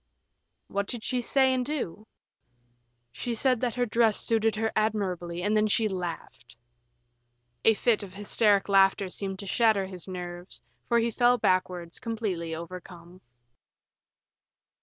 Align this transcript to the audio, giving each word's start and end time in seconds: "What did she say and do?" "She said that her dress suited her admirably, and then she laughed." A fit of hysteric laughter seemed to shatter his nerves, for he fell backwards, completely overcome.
"What 0.65 0.87
did 0.87 1.03
she 1.03 1.21
say 1.21 1.53
and 1.53 1.63
do?" 1.63 2.07
"She 3.11 3.35
said 3.35 3.61
that 3.61 3.75
her 3.75 3.85
dress 3.85 4.19
suited 4.19 4.55
her 4.55 4.71
admirably, 4.75 5.43
and 5.43 5.55
then 5.55 5.67
she 5.67 5.87
laughed." 5.87 6.57
A 7.63 7.75
fit 7.75 8.01
of 8.01 8.15
hysteric 8.15 8.67
laughter 8.67 9.09
seemed 9.09 9.37
to 9.37 9.45
shatter 9.45 9.85
his 9.85 10.07
nerves, 10.07 10.63
for 10.87 10.97
he 10.97 11.11
fell 11.11 11.37
backwards, 11.37 11.99
completely 11.99 12.55
overcome. 12.55 13.21